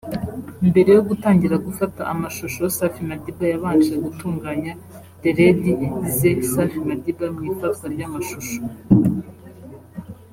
[0.69, 4.71] Mbere yo gutangira gufata amashusho Safi Madiba yabanje gutunganya
[5.21, 5.71] deredi
[6.17, 8.57] zeSafi Madiba mu ifatwa ry'amashusho